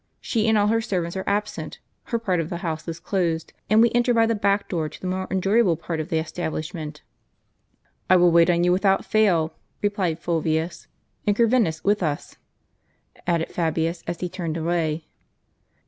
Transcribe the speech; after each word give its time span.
She 0.19 0.47
and 0.47 0.57
all 0.57 0.65
her 0.65 0.81
servants 0.81 1.15
are 1.15 1.23
absent; 1.27 1.77
her 2.05 2.17
part 2.17 2.39
of 2.39 2.49
the 2.49 2.57
house 2.65 2.87
is 2.87 2.99
closed, 2.99 3.53
and 3.69 3.81
we 3.83 3.91
enter 3.93 4.15
by 4.15 4.25
the 4.25 4.33
back 4.33 4.67
door 4.67 4.89
to 4.89 4.99
the 4.99 5.05
more 5.05 5.27
enjoyable 5.29 5.75
part 5.77 5.99
of 5.99 6.09
the 6.09 6.17
establishment."" 6.17 7.03
I 8.09 8.15
will 8.15 8.31
wait 8.31 8.49
on 8.49 8.63
you 8.63 8.71
without 8.71 9.05
fail," 9.05 9.53
replied 9.83 10.17
Fulvius." 10.19 10.87
And 11.27 11.35
Corvinus 11.35 11.83
with 11.83 12.01
you," 12.01 12.17
added 13.27 13.49
Fabius, 13.51 14.01
as 14.07 14.21
he 14.21 14.27
turned 14.27 14.57
away. 14.57 15.05